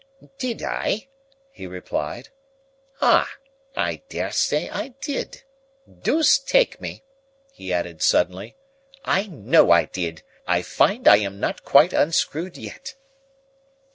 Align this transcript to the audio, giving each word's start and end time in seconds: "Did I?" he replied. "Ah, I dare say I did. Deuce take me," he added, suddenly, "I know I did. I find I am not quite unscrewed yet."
"Did 0.39 0.63
I?" 0.63 1.09
he 1.51 1.67
replied. 1.67 2.29
"Ah, 3.01 3.31
I 3.75 4.01
dare 4.09 4.31
say 4.31 4.67
I 4.67 4.95
did. 4.99 5.43
Deuce 6.01 6.39
take 6.39 6.81
me," 6.81 7.03
he 7.53 7.71
added, 7.71 8.01
suddenly, 8.01 8.55
"I 9.05 9.27
know 9.27 9.69
I 9.69 9.85
did. 9.85 10.23
I 10.47 10.63
find 10.63 11.07
I 11.07 11.17
am 11.17 11.39
not 11.39 11.61
quite 11.63 11.93
unscrewed 11.93 12.57
yet." 12.57 12.95